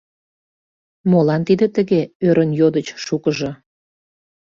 —Молан 1.09 1.41
тиде 1.47 1.67
тыге?— 1.75 2.01
ӧрын 2.27 2.51
йодыч 2.59 2.87
шукыжо. 3.05 3.51